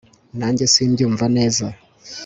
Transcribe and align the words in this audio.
Nanjye 0.39 0.63
simbyumva 0.73 1.25
neza 1.37 1.65